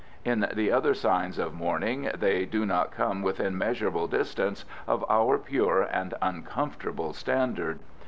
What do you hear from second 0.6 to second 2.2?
other signs of mourning